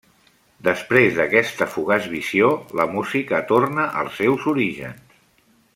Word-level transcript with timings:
Després 0.67 1.13
d'aquesta 1.19 1.67
fugaç 1.73 2.09
visió, 2.15 2.49
la 2.81 2.87
música 2.95 3.45
torna 3.53 3.87
als 4.01 4.17
seus 4.23 4.49
orígens. 4.55 5.21